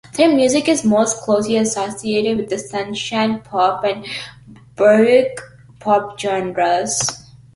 [0.13, 4.03] Their music is most closely associated with the sunshine pop and
[4.75, 5.43] baroque
[5.79, 7.23] pop genres.